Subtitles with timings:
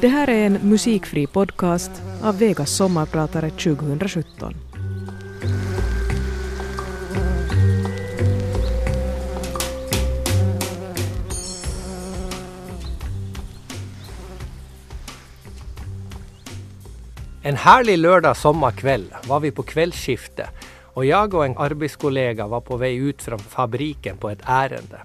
[0.00, 1.90] Det här är en musikfri podcast
[2.22, 4.54] av Vegas sommarpratare 2017.
[17.42, 20.48] En härlig lördag sommarkväll var vi på kvällsskifte
[20.84, 25.00] och jag och en arbetskollega var på väg ut från fabriken på ett ärende.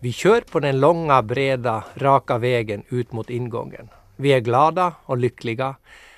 [0.00, 3.88] Vi kör på den långa, breda, raka vägen ut mot ingången.
[4.22, 5.76] Vi är glada och lyckliga,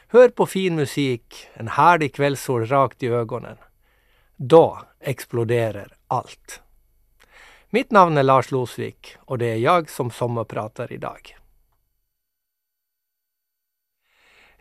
[0.09, 3.57] hör på fin musik, en härlig kvällssol rakt i ögonen.
[4.37, 6.63] Då exploderar allt.
[7.71, 11.37] Mitt namn är Lars Losvik och det är jag som sommarpratar idag.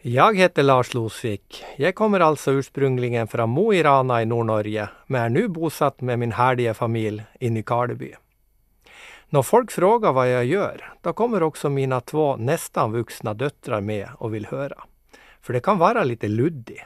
[0.01, 1.63] Jag heter Lars Losvik.
[1.77, 6.19] Jag kommer alltså ursprungligen från Mo i Rana i Nordnorge men är nu bosatt med
[6.19, 8.15] min härliga familj i Nykarleby.
[9.33, 14.09] När folk frågar vad jag gör, då kommer också mina två nästan vuxna döttrar med
[14.17, 14.83] och vill höra.
[15.41, 16.81] För det kan vara lite luddigt.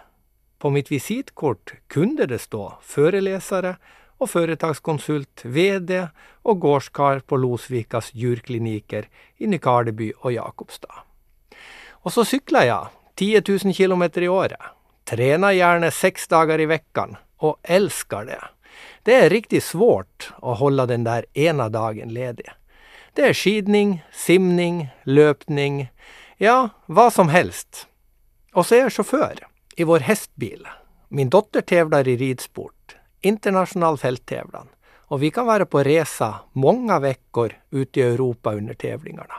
[0.58, 3.76] På mitt visitkort kunde det stå föreläsare
[4.18, 6.08] och företagskonsult, VD
[6.42, 10.94] och gårdskar på Losvikas djurkliniker i Nykarleby och Jakobstad.
[11.90, 14.60] Och så cyklar jag 10 000 kilometer i året,
[15.04, 18.44] tränar gärna sex dagar i veckan och älskar det.
[19.08, 22.46] Det är riktigt svårt att hålla den där ena dagen ledig.
[23.14, 25.92] Det är skidning, simning, löpning,
[26.38, 27.88] ja, vad som helst.
[28.54, 30.68] Och så är jag chaufför i vår hästbil.
[31.08, 34.68] Min dotter tävlar i ridsport, internationell fälttävlan.
[34.96, 39.36] Och vi kan vara på resa många veckor ute i Europa under tävlingarna.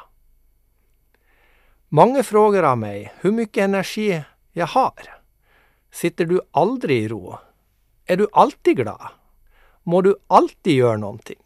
[1.89, 4.23] Många frågar av mig hur mycket energi
[4.53, 5.21] jag har.
[5.91, 7.39] Sitter du aldrig i ro?
[8.07, 9.09] Är du alltid glad?
[9.89, 11.43] Må du alltid göra någonting?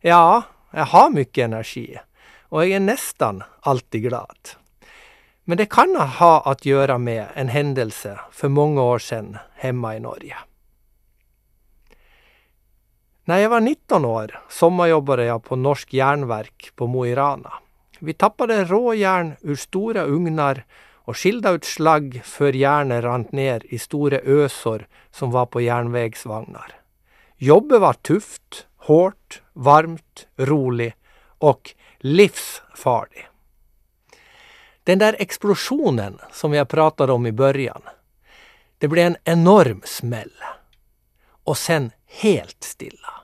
[0.00, 1.98] Ja, jag har mycket energi
[2.48, 4.38] och jag är nästan alltid glad.
[5.44, 10.00] Men det kan ha att göra med en händelse för många år sedan hemma i
[10.00, 10.36] Norge.
[13.24, 17.52] När jag var 19 år sommarjobbade jag på Norsk järnverk på Mo i Rana.
[17.98, 23.78] Vi tappade råjärn ur stora ugnar och skilda ut slagg för järnet rant ner i
[23.78, 26.83] stora ösor som var på järnvägsvagnar.
[27.36, 30.94] Jobbet var tufft, hårt, varmt, roligt
[31.38, 33.26] och livsfarligt.
[34.84, 37.82] Den där explosionen som jag pratade om i början,
[38.78, 40.32] det blev en enorm smäll.
[41.26, 43.14] Och sen helt stilla.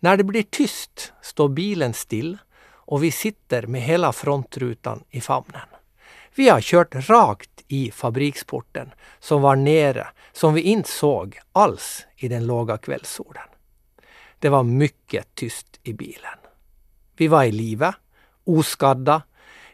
[0.00, 2.38] När det blir tyst står bilen still
[2.88, 5.68] och vi sitter med hela frontrutan i famnen.
[6.34, 12.28] Vi har kört rakt i fabriksporten som var nere, som vi inte såg alls i
[12.28, 13.48] den låga kvällssolen.
[14.38, 16.38] Det var mycket tyst i bilen.
[17.16, 17.94] Vi var i livet,
[18.44, 19.22] oskadda.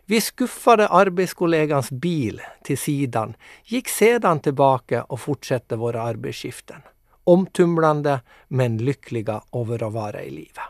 [0.04, 3.34] Vi skuffade arbetskollegans bil till sidan,
[3.64, 6.82] gick sedan tillbaka och fortsatte våra arbetsskiften.
[7.24, 10.64] Omtumlande men lyckliga över att vara i livet.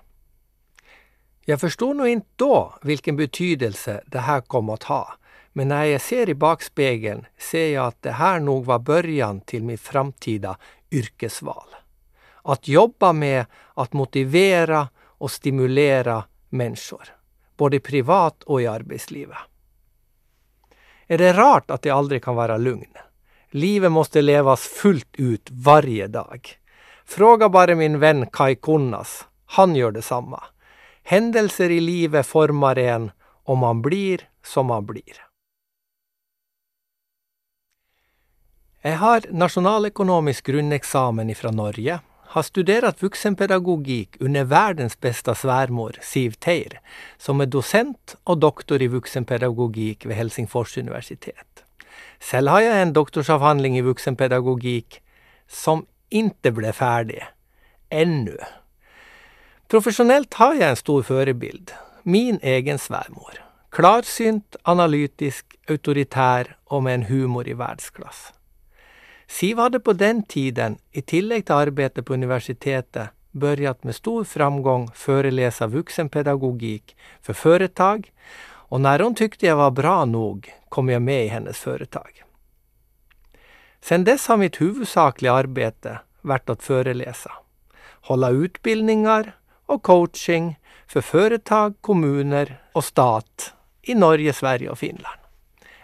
[1.45, 5.15] Jag förstod nog inte då vilken betydelse det här kom att ha.
[5.57, 9.65] Men när jag ser i bakspegeln ser jag att det här nog var början till
[9.65, 10.57] mitt framtida
[10.91, 11.69] yrkesval.
[12.43, 17.09] Att jobba med att motivera och stimulera människor,
[17.57, 19.37] både privat och i arbetslivet.
[21.07, 22.93] Är det rart att jag aldrig kan vara lugn?
[23.51, 26.51] Livet måste levas fullt ut varje dag.
[27.05, 29.29] Fråga bara min vän Kai Kunnas.
[29.47, 30.45] Han gör detsamma.
[31.03, 33.11] Händelser i livet formar en
[33.45, 35.34] och man blir som man blir.
[38.87, 46.81] Jag har nationalekonomisk grundexamen ifrån Norge, har studerat vuxenpedagogik under världens bästa svärmor Siv Teir,
[47.19, 51.65] som är docent och doktor i vuxenpedagogik vid Helsingfors universitet.
[52.21, 55.03] Själv har jag en doktorsavhandling i vuxenpedagogik
[55.49, 57.25] som inte blev färdig.
[57.89, 58.39] Ännu.
[59.69, 61.73] Professionellt har jag en stor förebild.
[62.03, 63.33] Min egen svärmor.
[63.71, 68.33] Klarsynt, analytisk, auktoritär och med en humor i världsklass.
[69.35, 74.91] Siv hade på den tiden, i tillägg till arbete på universitetet, börjat med stor framgång
[74.95, 78.13] föreläsa vuxenpedagogik för företag
[78.47, 82.23] och när hon tyckte jag var bra nog kom jag med i hennes företag.
[83.81, 87.33] Sedan dess har mitt huvudsakliga arbete varit att föreläsa,
[87.85, 95.24] hålla utbildningar och coaching för företag, kommuner och stat i Norge, Sverige och Finland.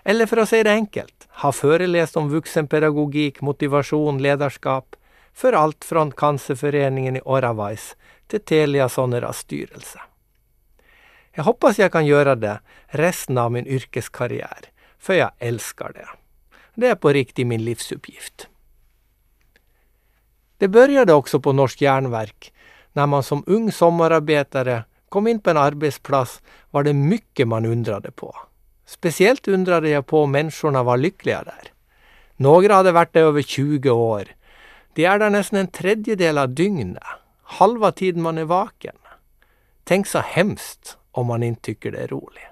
[0.04, 4.96] Eller för att säga det enkelt, ha föreläst om vuxenpedagogik, motivation, ledarskap
[5.32, 10.00] för allt från Cancerföreningen i Oravais till Telia Soneras styrelse.
[11.32, 14.58] Jag hoppas jag kan göra det resten av min yrkeskarriär,
[14.98, 16.08] för jag älskar det.
[16.74, 18.48] Det är på riktigt min livsuppgift.
[20.58, 22.52] Det började också på Norsk järnverk.
[22.92, 28.10] När man som ung sommararbetare kom in på en arbetsplats var det mycket man undrade
[28.10, 28.36] på.
[28.90, 31.72] Speciellt undrade jag på om människorna var lyckliga där.
[32.36, 34.24] Några hade varit där över 20 år.
[34.94, 37.02] De är där nästan en tredjedel av dygnet.
[37.42, 38.96] Halva tiden man är vaken.
[39.84, 42.42] Tänk så hemskt om man inte tycker det är roligt.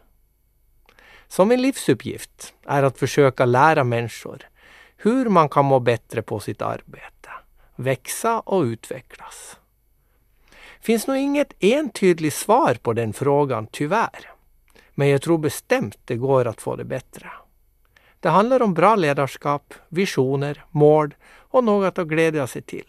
[1.29, 4.49] Så min livsuppgift är att försöka lära människor
[4.96, 7.31] hur man kan må bättre på sitt arbete,
[7.76, 9.56] växa och utvecklas.
[10.81, 14.38] Finns nog inget entydigt svar på den frågan, tyvärr.
[14.99, 17.31] Men jag tror bestämt det går att få det bättre.
[18.21, 22.87] Det handlar om bra ledarskap, visioner, mål och något att glädja sig till.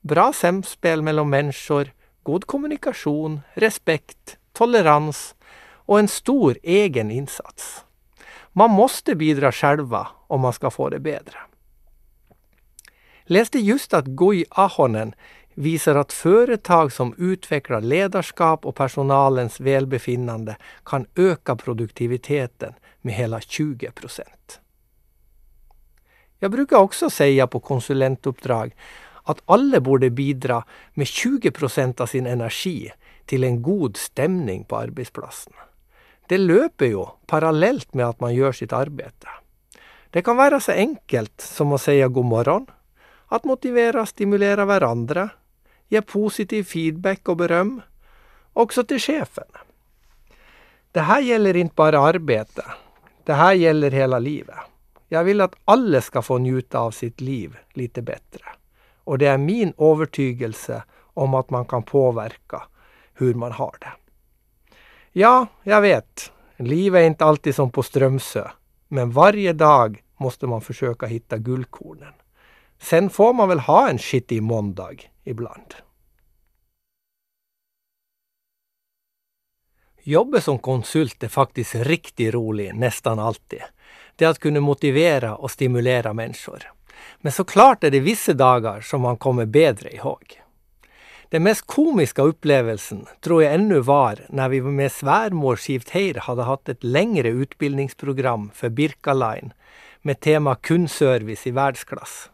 [0.00, 5.34] Bra samspel mellan människor, god kommunikation, respekt, tolerans
[5.70, 7.84] och en stor egen insats.
[8.52, 11.38] Man måste bidra själva om man ska få det bättre.
[13.24, 15.14] Läste just att Gui Ahonen
[15.58, 23.90] visar att företag som utvecklar ledarskap och personalens välbefinnande kan öka produktiviteten med hela 20
[23.90, 24.60] procent.
[26.38, 28.76] Jag brukar också säga på konsulentuppdrag
[29.22, 30.64] att alla borde bidra
[30.94, 32.92] med 20 procent av sin energi
[33.24, 35.52] till en god stämning på arbetsplatsen.
[36.28, 39.28] Det löper ju parallellt med att man gör sitt arbete.
[40.10, 42.66] Det kan vara så enkelt som att säga god morgon,
[43.26, 45.30] att motivera och stimulera varandra,
[45.88, 47.82] ge positiv feedback och beröm,
[48.52, 49.44] också till chefen.
[50.92, 52.64] Det här gäller inte bara arbete.
[53.24, 54.56] Det här gäller hela livet.
[55.08, 58.44] Jag vill att alla ska få njuta av sitt liv lite bättre.
[59.04, 62.62] Och det är min övertygelse om att man kan påverka
[63.14, 63.92] hur man har det.
[65.12, 66.32] Ja, jag vet.
[66.56, 68.48] Livet är inte alltid som på Strömsö.
[68.88, 72.12] Men varje dag måste man försöka hitta guldkornen.
[72.78, 74.94] Sen får man väl ha en skitig måndag
[75.26, 75.74] ibland.
[80.02, 83.62] Jobbet som konsult är faktiskt riktigt roligt nästan alltid.
[84.16, 86.62] Det är att kunna motivera och stimulera människor.
[87.20, 90.42] Men såklart är det vissa dagar som man kommer bättre ihåg.
[91.28, 95.84] Den mest komiska upplevelsen tror jag ännu var när vi med svärmor Siv
[96.16, 99.52] hade haft ett längre utbildningsprogram för Birka Line
[100.02, 102.30] med tema kundservice i världsklass.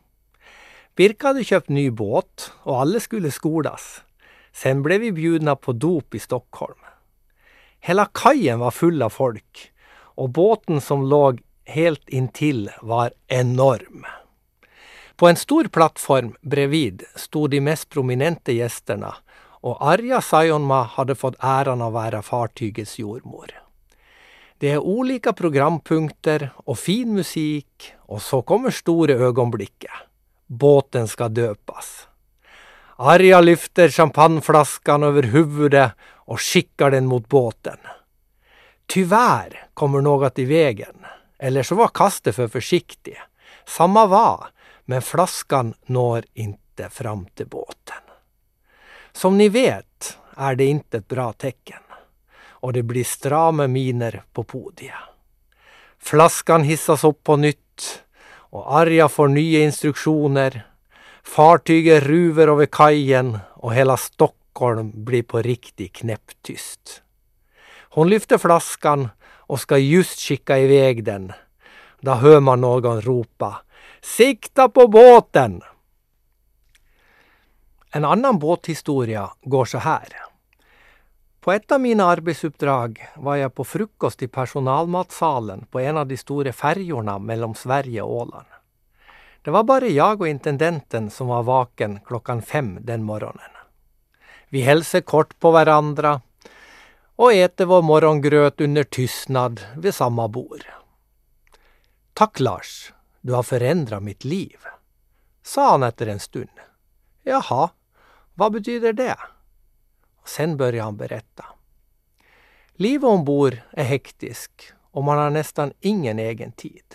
[0.96, 4.02] Birka hade köpt ny båt och alla skulle skolas.
[4.52, 6.78] Sen blev vi bjudna på dop i Stockholm.
[7.80, 14.06] Hela kajen var full av folk och båten som låg helt intill var enorm.
[15.16, 21.36] På en stor plattform bredvid stod de mest prominenta gästerna och Arja Saijonmaa hade fått
[21.38, 23.50] äran att vara fartygets jordmor.
[24.58, 29.90] Det är olika programpunkter och fin musik och så kommer stora ögonblicket.
[30.52, 32.08] Båten ska döpas.
[32.96, 37.76] Arja lyfter champagneflaskan över huvudet och skickar den mot båten.
[38.86, 41.06] Tyvärr kommer något i vägen.
[41.38, 43.20] Eller så var kastet för försiktig.
[43.66, 44.46] Samma var,
[44.84, 48.02] men flaskan når inte fram till båten.
[49.12, 51.82] Som ni vet är det inte ett bra tecken
[52.44, 54.94] och det blir strama miner på podiet.
[55.98, 58.02] Flaskan hissas upp på nytt
[58.52, 60.66] och Arja får nya instruktioner.
[61.22, 67.02] Fartyget ruver över kajen och hela Stockholm blir på riktigt knäpptyst.
[67.80, 71.32] Hon lyfter flaskan och ska just skicka iväg den.
[72.00, 73.62] Då hör man någon ropa
[74.02, 75.62] Sikta på båten!
[77.90, 80.08] En annan båthistoria går så här.
[81.42, 86.16] På ett av mina arbetsuppdrag var jag på frukost i personalmatsalen på en av de
[86.16, 88.46] stora färjorna mellan Sverige och Åland.
[89.42, 93.50] Det var bara jag och intendenten som var vaken klockan fem den morgonen.
[94.48, 96.20] Vi hälsade kort på varandra
[97.16, 100.64] och äter vår morgongröt under tystnad vid samma bord.
[102.12, 104.58] Tack Lars, du har förändrat mitt liv,
[105.42, 106.60] sa han efter en stund.
[107.22, 107.70] Jaha,
[108.34, 109.16] vad betyder det?
[110.22, 111.44] Och sen började han berätta.
[112.74, 116.94] Livet ombord är hektiskt och man har nästan ingen egen tid.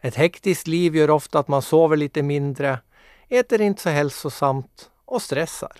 [0.00, 2.78] Ett hektiskt liv gör ofta att man sover lite mindre,
[3.28, 5.72] äter inte så hälsosamt och stressar.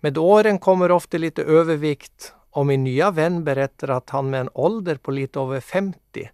[0.00, 4.50] Med åren kommer ofta lite övervikt och min nya vän berättar att han med en
[4.54, 6.30] ålder på lite över 50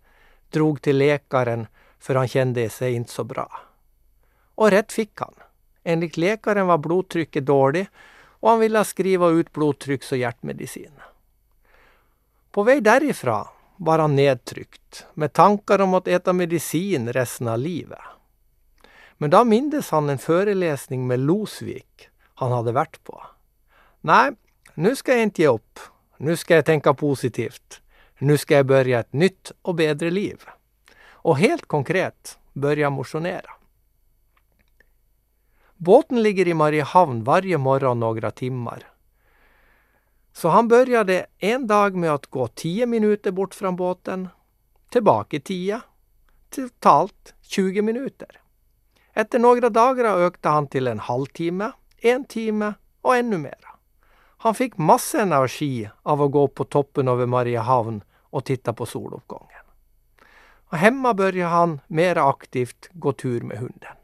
[0.51, 1.67] drog till läkaren
[1.99, 3.61] för han kände sig inte så bra.
[4.55, 5.35] Och rätt fick han.
[5.85, 7.89] Enligt läkaren var blodtrycket dåligt
[8.47, 10.93] och han ville skriva ut blodtrycks och hjärtmedicin.
[12.51, 17.99] På väg därifrån var han nedtryckt med tankar om att äta medicin resten av livet.
[19.19, 23.23] Men då mindes han en föreläsning med Losvik han hade varit på.
[24.01, 24.33] Nej,
[24.75, 25.79] nu ska jag inte ge upp.
[26.17, 27.81] Nu ska jag tänka positivt.
[28.19, 30.43] Nu ska jag börja ett nytt och bättre liv.
[31.09, 33.56] Och helt konkret börja motionera.
[35.77, 38.83] Båten ligger i Mariehamn varje morgon några timmar.
[40.33, 44.29] Så han började en dag med att gå 10 minuter bort från båten,
[44.89, 45.81] tillbaka 10,
[46.51, 48.41] totalt 20 minuter.
[49.13, 53.69] Efter några dagar ökade han till en halvtimme, en timme och ännu mera.
[54.39, 59.65] Han fick massor energi av att gå på toppen över Mariehamn och titta på soluppgången.
[60.69, 63.96] Och hemma började han mera aktivt gå tur med hunden.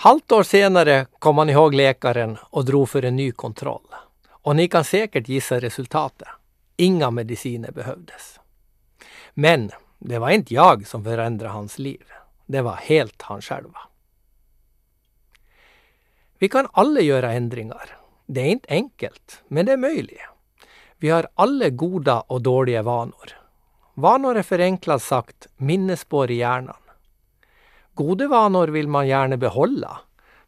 [0.00, 3.94] Halvt år senare kom han ihåg läkaren och drog för en ny kontroll.
[4.28, 6.28] Och ni kan säkert gissa resultatet.
[6.76, 8.40] Inga mediciner behövdes.
[9.34, 12.02] Men det var inte jag som förändrade hans liv.
[12.46, 13.78] Det var helt han själva.
[16.38, 17.96] Vi kan alla göra ändringar.
[18.26, 20.20] Det är inte enkelt, men det är möjligt.
[20.96, 23.32] Vi har alla goda och dåliga vanor.
[23.94, 26.76] Vanor är förenklat sagt minnesspår i hjärnan.
[27.98, 30.00] Goda vanor vill man gärna behålla,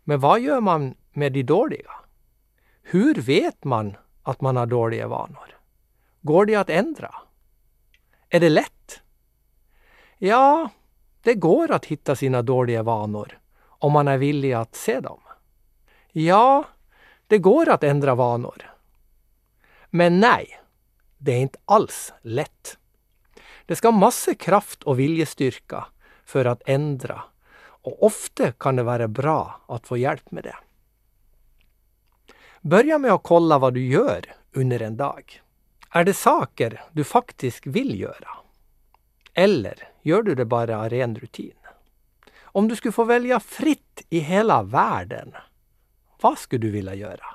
[0.05, 1.91] men vad gör man med de dåliga?
[2.83, 5.59] Hur vet man att man har dåliga vanor?
[6.21, 7.15] Går de att ändra?
[8.29, 9.01] Är det lätt?
[10.19, 10.69] Ja,
[11.23, 15.21] det går att hitta sina dåliga vanor om man är villig att se dem.
[16.13, 16.65] Ja,
[17.27, 18.75] det går att ändra vanor.
[19.91, 20.61] Men nej,
[21.19, 22.79] det är inte alls lätt.
[23.67, 25.87] Det ska massa kraft och viljestyrka
[26.25, 27.23] för att ändra
[27.83, 30.57] och ofta kan det vara bra att få hjälp med det.
[32.61, 35.43] Börja med att kolla vad du gör under en dag.
[35.91, 38.29] Är det saker du faktiskt vill göra?
[39.35, 41.55] Eller gör du det bara av ren rutin?
[42.43, 45.33] Om du skulle få välja fritt i hela världen,
[46.21, 47.27] vad skulle du vilja göra?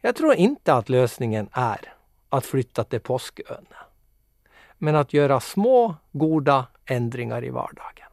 [0.00, 1.94] Jag tror inte att lösningen är
[2.28, 3.66] att flytta till Påskön.
[4.78, 8.07] Men att göra små, goda ändringar i vardagen.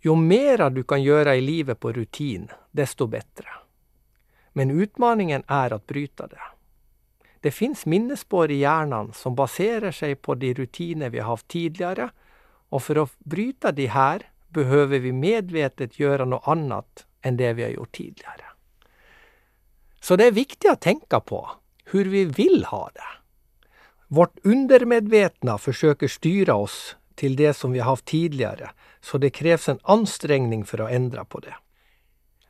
[0.00, 3.46] Ju mera du kan göra i livet på rutin, desto bättre.
[4.52, 6.40] Men utmaningen är att bryta det.
[7.40, 12.10] Det finns minnesspår i hjärnan som baserar sig på de rutiner vi har haft tidigare
[12.68, 17.62] och för att bryta de här behöver vi medvetet göra något annat än det vi
[17.62, 18.44] har gjort tidigare.
[20.00, 21.50] Så det är viktigt att tänka på
[21.84, 23.00] hur vi vill ha det.
[24.08, 29.68] Vårt undermedvetna försöker styra oss till det som vi har haft tidigare, så det krävs
[29.68, 31.54] en ansträngning för att ändra på det.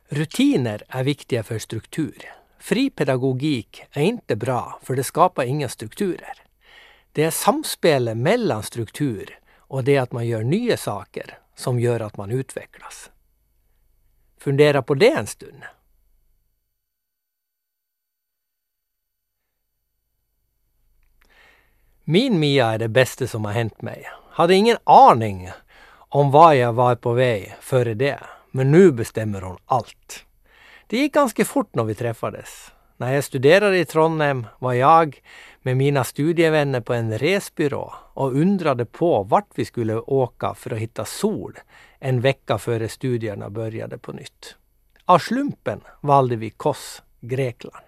[0.09, 2.25] Rutiner är viktiga för struktur.
[2.59, 6.33] Fri pedagogik är inte bra, för det skapar inga strukturer.
[7.11, 12.17] Det är samspelet mellan struktur och det att man gör nya saker som gör att
[12.17, 13.11] man utvecklas.
[14.37, 15.63] Fundera på det en stund.
[22.03, 24.20] Min Mia är det bästa som har hänt mig.
[24.33, 25.49] Hade ingen aning
[26.09, 28.19] om vad jag var på väg före det.
[28.51, 30.25] Men nu bestämmer hon allt.
[30.87, 32.71] Det gick ganska fort när vi träffades.
[32.97, 35.21] När jag studerade i Trondheim var jag
[35.61, 40.79] med mina studievänner på en resbyrå och undrade på vart vi skulle åka för att
[40.79, 41.59] hitta sol
[41.99, 44.55] en vecka före studierna började på nytt.
[45.05, 47.85] Av slumpen valde vi Kos, Grekland.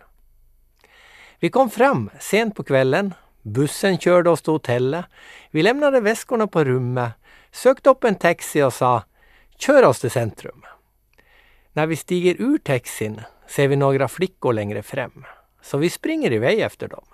[1.39, 5.05] Vi kom fram sent på kvällen Bussen körde oss till hotellet.
[5.51, 7.11] Vi lämnade väskorna på rummet,
[7.51, 9.03] sökte upp en taxi och sa
[9.57, 10.63] Kör oss till centrum.
[11.73, 15.25] När vi stiger ur taxin ser vi några flickor längre fram,
[15.61, 17.05] så vi springer iväg efter dem.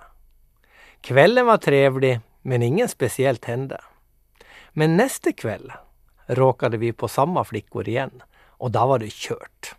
[1.01, 3.81] Kvällen var trevlig, men inget speciellt hände.
[4.71, 5.71] Men nästa kväll
[6.25, 9.75] råkade vi på samma flickor igen och då var det kört.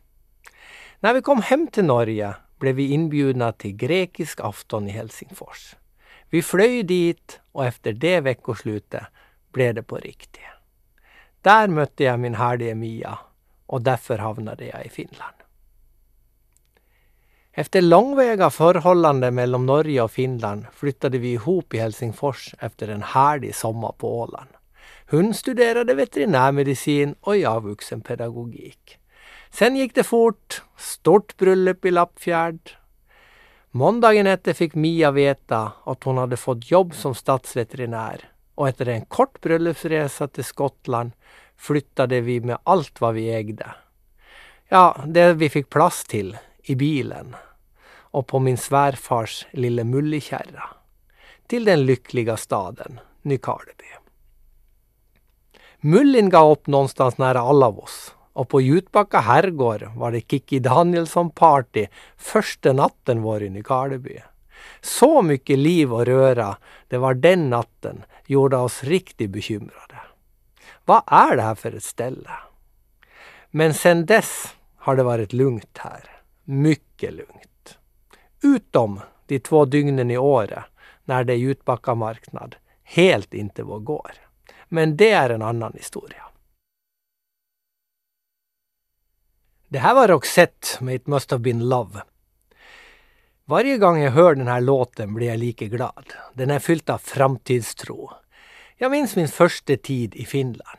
[1.01, 5.75] När vi kom hem till Norge blev vi inbjudna till grekisk afton i Helsingfors.
[6.31, 9.03] Vi flög dit och efter det veckoslutet
[9.53, 10.41] blev det på riktigt.
[11.43, 13.19] Där mötte jag min härliga Mia
[13.67, 15.35] och därför hamnade jag i Finland.
[17.53, 23.55] Efter långväga förhållande mellan Norge och Finland flyttade vi ihop i Helsingfors efter en härlig
[23.55, 24.49] sommar på Åland.
[25.11, 28.99] Hon studerade veterinärmedicin och jag vuxenpedagogik.
[29.51, 30.63] Sen gick det fort.
[30.77, 32.77] Stort bröllop i Lappfjärd.
[33.73, 39.05] Måndagen efter fick Mia veta att hon hade fått jobb som stadsveterinär och efter en
[39.05, 41.11] kort bröllopsresa till Skottland
[41.57, 43.75] flyttade vi med allt vad vi ägde.
[44.69, 47.37] Ja, det vi fick plats till i bilen.
[48.13, 50.65] och på min svärfars lilla mullikärra
[51.47, 53.85] till den lyckliga staden Nykarleby.
[55.81, 62.73] Mullin gav upp någonstans nära Allavos och på Jutbacka herrgård var det Kikki Danielsson-party första
[62.73, 64.19] natten vår i Karleby.
[64.81, 66.57] Så mycket liv och röra
[66.89, 70.01] det var den natten gjorde oss riktigt bekymrade.
[70.85, 72.31] Vad är det här för ett ställe?
[73.51, 76.05] Men sen dess har det varit lugnt här.
[76.45, 77.79] Mycket lugnt.
[78.43, 80.65] Utom de två dygnen i året
[81.05, 84.13] när det är Jutbacka marknad helt inte vår går.
[84.69, 86.30] Men det är en annan historia.
[89.73, 92.03] Det här var Roxette med It must have been love.
[93.45, 96.05] Varje gång jag hör den här låten blir jag lika glad.
[96.35, 98.11] Den är fylld av framtidstro.
[98.77, 100.79] Jag minns min första tid i Finland.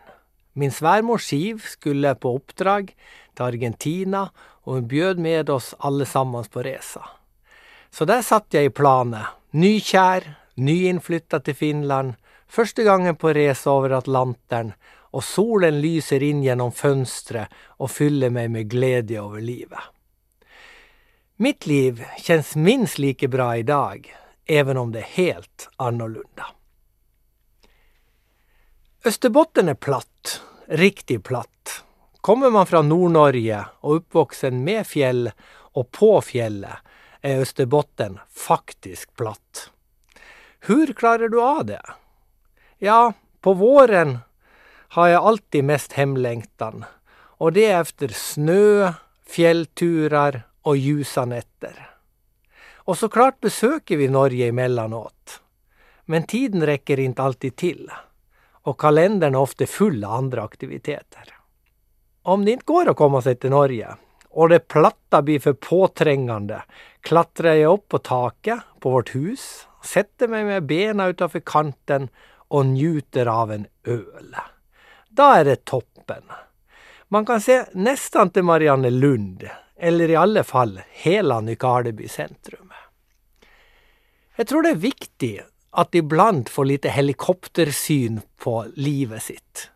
[0.53, 2.95] Min svärmor Siv skulle på uppdrag
[3.35, 7.09] till Argentina och hon bjöd med oss allesammans på resa.
[7.89, 12.13] Så där satt jag i planet, nykär, nyinflyttad till Finland,
[12.47, 14.73] första gången på resa över Atlanten
[15.11, 19.79] och solen lyser in genom fönstret och fyller mig med glädje över livet.
[21.35, 24.15] Mitt liv känns minst lika bra idag,
[24.45, 26.45] även om det är helt annorlunda.
[29.05, 31.83] Österbotten är platt, riktigt platt.
[32.21, 36.77] Kommer man från Nordnorge och uppvuxen med fjäll och på fjället
[37.21, 39.71] är Österbotten faktiskt platt.
[40.59, 41.81] Hur klarar du av det?
[42.77, 44.19] Ja, på våren
[44.91, 48.93] har jag alltid mest hemlängtan och det är efter snö,
[49.27, 51.89] fjällturar och ljusa nätter.
[52.73, 55.41] Och såklart besöker vi Norge emellanåt.
[56.05, 57.91] Men tiden räcker inte alltid till
[58.51, 61.37] och kalendern är ofta full av andra aktiviteter.
[62.21, 63.95] Om det inte går att komma sig till Norge
[64.29, 66.63] och det platta blir för påträngande
[67.01, 72.65] klättrar jag upp på taket på vårt hus, sätter mig med benen utanför kanten och
[72.65, 74.35] njuter av en öl.
[75.13, 76.23] Då är det toppen.
[77.07, 82.73] Man kan se nästan till Marianne Lund eller i alla fall hela Nykarleby centrum.
[84.35, 89.69] Jag tror det är viktigt att ibland få lite helikoptersyn på livet sitt.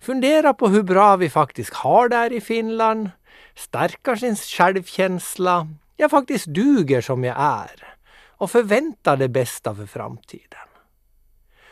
[0.00, 3.10] Fundera på hur bra vi faktiskt har det här i Finland,
[3.54, 7.94] stärka sin självkänsla, jag faktiskt duger som jag är
[8.28, 10.68] och förvänta det bästa för framtiden.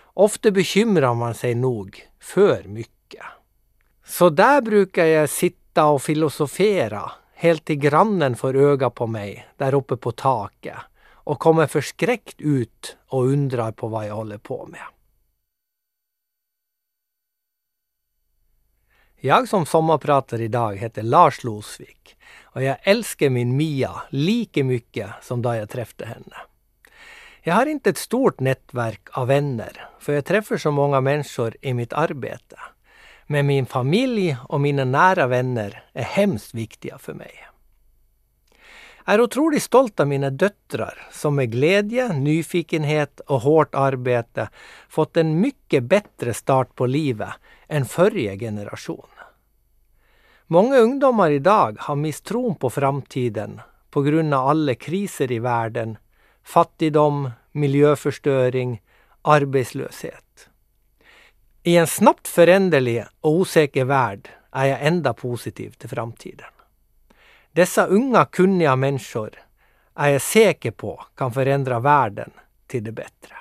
[0.02, 2.97] Ofta bekymrar man sig nog för mycket.
[4.04, 9.74] Så där brukar jag sitta och filosofera helt till grannen får öga på mig där
[9.74, 10.76] uppe på taket
[11.12, 14.82] och kommer förskräckt ut och undrar på vad jag håller på med.
[19.20, 25.42] Jag som sommarpratar idag heter Lars Losvik och jag älskar min Mia lika mycket som
[25.42, 26.36] då jag träffade henne.
[27.42, 31.74] Jag har inte ett stort nätverk av vänner, för jag träffar så många människor i
[31.74, 32.56] mitt arbete.
[33.30, 37.32] Men min familj och mina nära vänner är hemskt viktiga för mig.
[39.04, 44.48] Jag är otroligt stolt av mina döttrar som med glädje, nyfikenhet och hårt arbete
[44.88, 47.28] fått en mycket bättre start på livet
[47.66, 49.08] än förra generation.
[50.46, 53.60] Många ungdomar idag har misstron på framtiden
[53.90, 55.98] på grund av alla kriser i världen,
[56.42, 58.82] fattigdom, miljöförstöring,
[59.22, 60.47] arbetslöshet.
[61.68, 66.46] I en snabbt föränderlig och osäker värld är jag ända positiv till framtiden.
[67.52, 69.30] Dessa unga kunniga människor
[69.94, 72.30] är jag säker på kan förändra världen
[72.66, 73.34] till det bättre.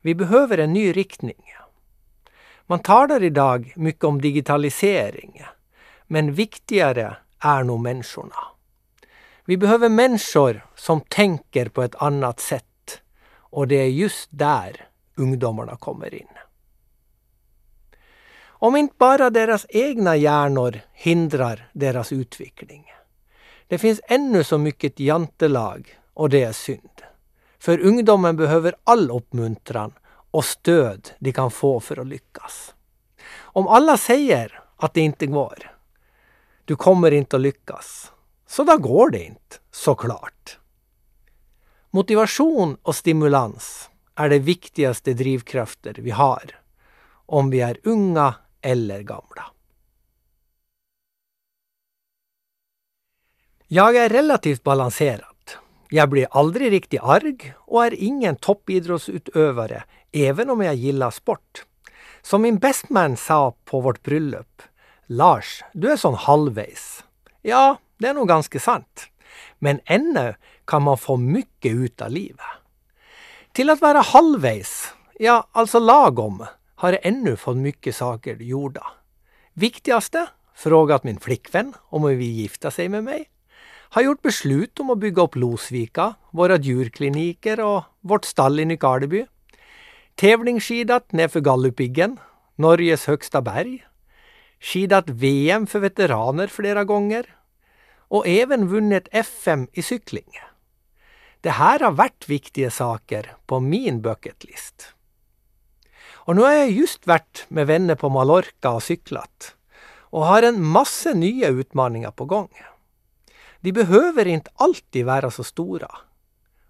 [0.00, 1.42] Vi behöver en ny riktning.
[2.66, 5.42] Man talar idag mycket om digitalisering,
[6.06, 8.36] men viktigare är nog människorna.
[9.44, 15.76] Vi behöver människor som tänker på ett annat sätt och det är just där ungdomarna
[15.76, 16.28] kommer in.
[18.66, 22.84] Om inte bara deras egna hjärnor hindrar deras utveckling.
[23.68, 27.02] Det finns ännu så mycket jantelag och det är synd.
[27.58, 29.92] För ungdomen behöver all uppmuntran
[30.30, 32.74] och stöd de kan få för att lyckas.
[33.38, 35.76] Om alla säger att det inte går,
[36.64, 38.12] du kommer inte att lyckas,
[38.46, 40.58] så då går det inte, såklart.
[41.90, 46.60] Motivation och stimulans är de viktigaste drivkrafter vi har,
[47.26, 48.34] om vi är unga
[48.66, 49.44] eller gamla.
[53.66, 55.50] Jag är relativt balanserad.
[55.88, 61.64] Jag blir aldrig riktigt arg och är ingen toppidrottsutövare, även om jag gillar sport.
[62.22, 64.62] Som min bestman sa på vårt bröllop.
[65.06, 67.04] Lars, du är sån halvvägs.
[67.42, 69.06] Ja, det är nog ganska sant.
[69.58, 72.46] Men ännu kan man få mycket ut av livet.
[73.52, 78.86] Till att vara halvvägs, ja alltså lagom, har jag ännu fått mycket saker gjorda.
[79.52, 83.30] Viktigaste, frågat min flickvän om hon vill gifta sig med mig.
[83.88, 89.26] Har gjort beslut om att bygga upp Losvika, våra djurkliniker och vårt stall i Nykarleby.
[90.14, 92.18] Tävlingsskidat nedför Gallupiggen,
[92.54, 93.86] Norges högsta berg.
[94.60, 97.34] Skidat VM för veteraner flera gånger.
[98.08, 100.30] Och även vunnit FM i cykling.
[101.40, 104.95] Det här har varit viktiga saker på min bucketlist.
[106.26, 109.54] Och nu har jag just varit med vänner på Mallorca och cyklat
[109.88, 112.48] och har en massa nya utmaningar på gång.
[113.60, 115.90] De behöver inte alltid vara så stora.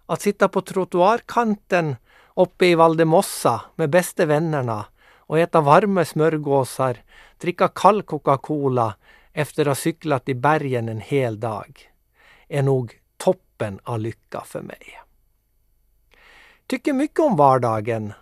[0.05, 1.95] Att sitta på trottoarkanten
[2.35, 6.97] uppe i Valdemossa med bästa vännerna och äta varma smörgåsar,
[7.37, 8.95] dricka kall Coca-Cola
[9.33, 11.91] efter att ha cyklat i bergen en hel dag
[12.47, 14.99] är nog toppen av lycka för mig.
[16.67, 18.13] Tycker mycket om vardagen,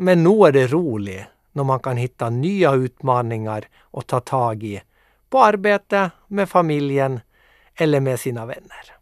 [0.00, 4.82] men nog är det roligt när man kan hitta nya utmaningar att ta tag i
[5.30, 7.20] på arbete, med familjen
[7.74, 8.92] eller med sina vänner.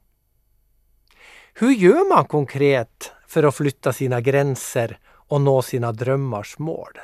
[1.54, 6.98] Hur gör man konkret för att flytta sina gränser och nå sina drömmars mål?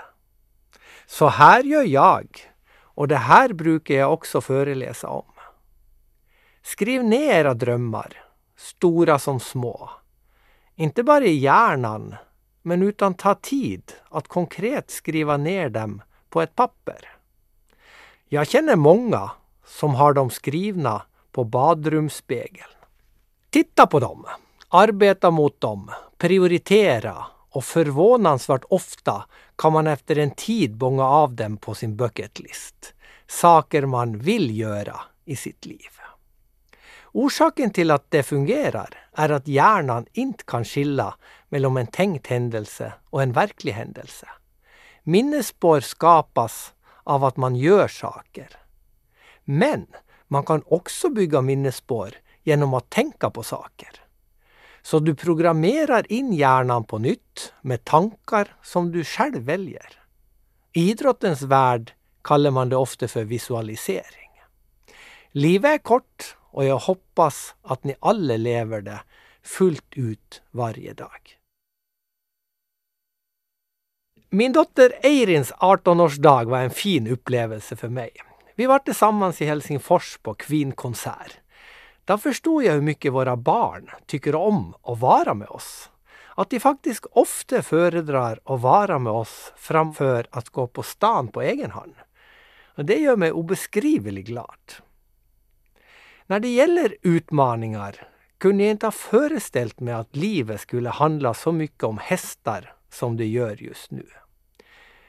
[1.06, 2.26] Så här gör jag
[2.74, 5.32] och det här brukar jag också föreläsa om.
[6.62, 8.22] Skriv ner era drömmar,
[8.56, 9.90] stora som små.
[10.74, 12.14] Inte bara i hjärnan,
[12.62, 17.08] men utan ta tid att konkret skriva ner dem på ett papper.
[18.28, 19.30] Jag känner många
[19.66, 22.70] som har dem skrivna på badrumsspegeln.
[23.50, 24.24] Titta på dem,
[24.68, 31.56] arbeta mot dem, prioritera och förvånansvärt ofta kan man efter en tid bånga av dem
[31.56, 32.94] på sin bucketlist.
[33.26, 35.90] Saker man vill göra i sitt liv.
[37.14, 41.14] Orsaken till att det fungerar är att hjärnan inte kan skilja
[41.48, 44.28] mellan en tänkt händelse och en verklig händelse.
[45.02, 46.72] Minnesspår skapas
[47.04, 48.48] av att man gör saker.
[49.44, 49.86] Men
[50.28, 53.90] man kan också bygga minnesspår genom att tänka på saker.
[54.82, 59.98] Så du programmerar in hjärnan på nytt med tankar som du själv väljer.
[60.72, 64.30] I idrottens värld kallar man det ofta för visualisering.
[65.32, 69.00] Livet är kort och jag hoppas att ni alla lever det
[69.42, 71.38] fullt ut varje dag.
[74.30, 78.10] Min dotter Eirins 18-årsdag var en fin upplevelse för mig.
[78.54, 81.38] Vi var tillsammans i Helsingfors på Queen konsert.
[82.04, 85.90] Då förstod jag hur mycket våra barn tycker om att vara med oss.
[86.36, 91.42] Att de faktiskt ofta föredrar att vara med oss framför att gå på stan på
[91.42, 91.94] egen hand.
[92.76, 94.72] Och det gör mig obeskrivligt glad.
[96.26, 98.08] När det gäller utmaningar
[98.38, 103.16] kunde jag inte ha föreställt mig att livet skulle handla så mycket om hästar som
[103.16, 104.06] det gör just nu.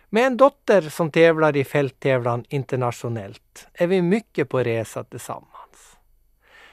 [0.10, 5.98] Med en dotter som tävlar i fälttävlan internationellt är vi mycket på resa tillsammans.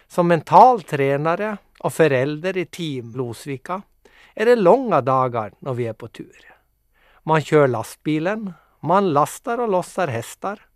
[0.06, 3.82] Som mental tränare och förälder i Team Losvika
[4.34, 6.54] är det långa dagar när vi är på tur.
[7.22, 10.69] Man kör lastbilen, man lastar och lossar hästar,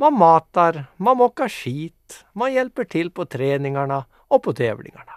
[0.00, 5.12] man matar, man mockar skit, man hjälper till på träningarna och på tävlingarna.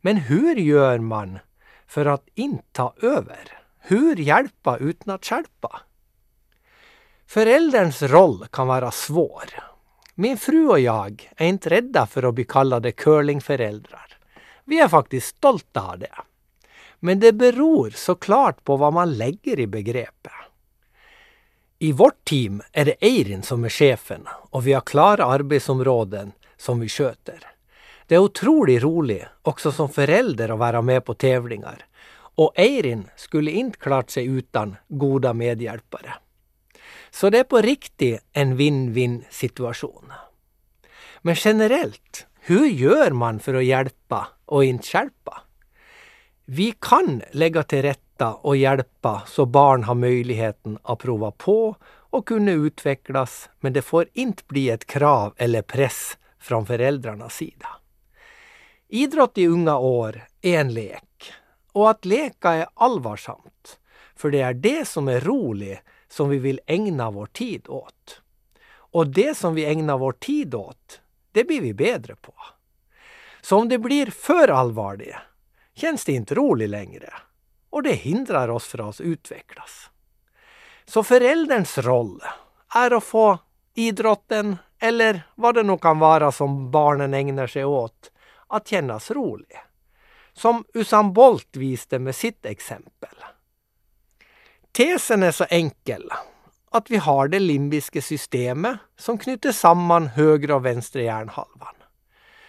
[0.00, 1.38] Men hur gör man
[1.86, 3.58] för att inte ta över?
[3.78, 5.80] Hur hjälpa utan att hjälpa?
[7.26, 9.44] Förälderns roll kan vara svår.
[10.14, 14.18] Min fru och jag är inte rädda för att bli kallade curlingföräldrar.
[14.64, 16.14] Vi är faktiskt stolta av det.
[16.98, 20.32] Men det beror såklart på vad man lägger i begreppet.
[21.82, 26.80] I vårt team är det Eirin som är chefen och vi har klara arbetsområden som
[26.80, 27.46] vi sköter.
[28.06, 33.50] Det är otroligt roligt också som förälder att vara med på tävlingar och Eirin skulle
[33.50, 36.14] inte klart sig utan goda medhjälpare.
[37.10, 40.12] Så det är på riktigt en win-win situation.
[41.22, 45.42] Men generellt, hur gör man för att hjälpa och inte hjälpa?
[46.44, 47.82] Vi kan lägga till
[48.20, 51.76] stötta och hjälpa så barn har möjligheten att prova på
[52.10, 57.68] och kunna utvecklas, men det får inte bli ett krav eller press från föräldrarnas sida.
[58.88, 61.32] Idrott i unga år är en lek
[61.72, 63.78] och att leka är allvarsamt.
[64.16, 68.22] För det är det som är roligt som vi vill ägna vår tid åt.
[68.92, 71.00] Och det som vi ägnar vår tid åt,
[71.32, 72.34] det blir vi bättre på.
[73.40, 75.16] Så om det blir för allvarligt
[75.74, 77.12] känns det inte roligt längre
[77.70, 79.90] och det hindrar oss från att utvecklas.
[80.84, 82.22] Så förälderns roll
[82.74, 83.38] är att få
[83.74, 88.10] idrotten eller vad det nu kan vara som barnen ägnar sig åt,
[88.46, 89.58] att kännas rolig.
[90.32, 93.14] Som Usain Bolt visade med sitt exempel.
[94.72, 96.10] Tesen är så enkel
[96.70, 101.74] att vi har det limbiska systemet som knyter samman höger och vänster hjärnhalvan.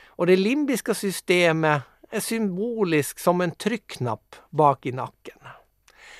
[0.05, 5.37] Och det limbiska systemet är symbolisk som en tryckknapp bak i nacken.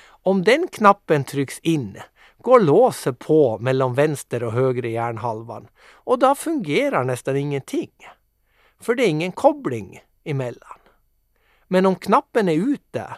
[0.04, 1.98] Om den knappen trycks in
[2.38, 7.92] går låset på mellan vänster och höger hjärnhalvan och då fungerar nästan ingenting.
[8.80, 10.78] För det är ingen koppling emellan.
[11.68, 13.16] Men om knappen är ute,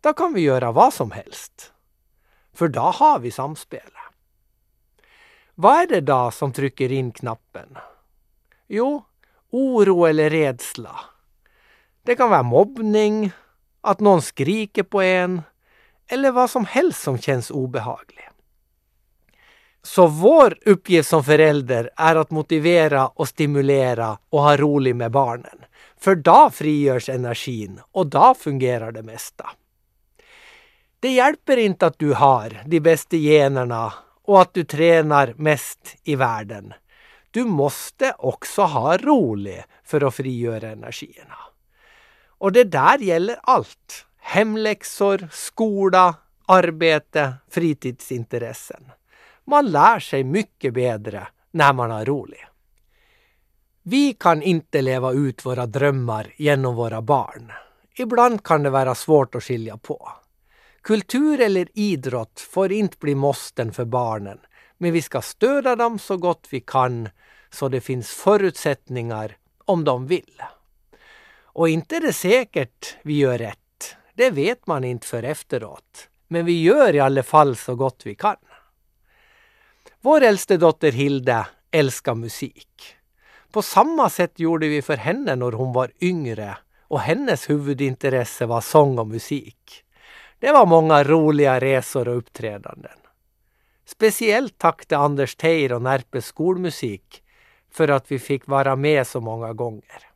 [0.00, 1.72] då kan vi göra vad som helst.
[2.52, 3.92] För då har vi samspelet.
[5.54, 7.78] Vad är det då som trycker in knappen?
[8.66, 9.04] Jo,
[9.50, 11.00] oro eller rädsla.
[12.08, 13.32] Det kan vara mobbning,
[13.80, 15.42] att någon skriker på en
[16.10, 18.28] eller vad som helst som känns obehagligt.
[19.82, 25.58] Så vår uppgift som förälder är att motivera och stimulera och ha roligt med barnen.
[25.98, 29.50] För då frigörs energin och då fungerar det mesta.
[31.00, 33.92] Det hjälper inte att du har de bästa generna
[34.24, 36.74] och att du tränar mest i världen.
[37.30, 41.47] Du måste också ha roligt för att frigöra energierna.
[42.38, 44.06] Och det där gäller allt.
[44.18, 46.14] Hemläxor, skola,
[46.46, 48.90] arbete, fritidsintressen.
[49.44, 52.44] Man lär sig mycket bättre när man har roligt.
[53.82, 57.52] Vi kan inte leva ut våra drömmar genom våra barn.
[57.94, 60.08] Ibland kan det vara svårt att skilja på.
[60.82, 64.38] Kultur eller idrott får inte bli måsten för barnen,
[64.78, 67.08] men vi ska stödja dem så gott vi kan
[67.50, 70.42] så det finns förutsättningar om de vill.
[71.58, 73.96] Och inte är det säkert vi gör rätt.
[74.14, 76.08] Det vet man inte för efteråt.
[76.28, 78.36] Men vi gör i alla fall så gott vi kan.
[80.00, 82.96] Vår äldste dotter Hilda älskar musik.
[83.52, 88.60] På samma sätt gjorde vi för henne när hon var yngre och hennes huvudintresse var
[88.60, 89.84] sång och musik.
[90.38, 92.98] Det var många roliga resor och uppträdanden.
[93.84, 97.22] Speciellt tack till Anders Teir och Närpes skolmusik
[97.70, 100.07] för att vi fick vara med så många gånger.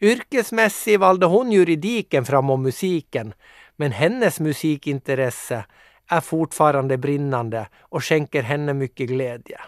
[0.00, 3.34] Yrkesmässigt valde hon juridiken framom musiken
[3.76, 5.64] men hennes musikintresse
[6.06, 9.60] är fortfarande brinnande och skänker henne mycket glädje.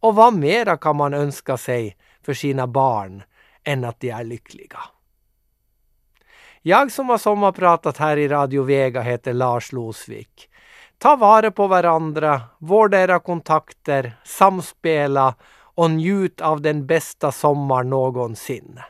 [0.00, 3.22] Och vad mera kan man önska sig för sina barn
[3.64, 4.78] än att de är lyckliga?
[6.62, 10.50] Jag som har sommarpratat här i Radio Vega heter Lars Losvik.
[10.98, 15.34] Ta vara på varandra, vårda era kontakter, samspela
[15.74, 18.80] och njut av den bästa sommar någonsin.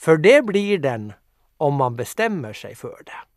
[0.00, 1.12] För det blir den
[1.56, 3.29] om man bestämmer sig för det.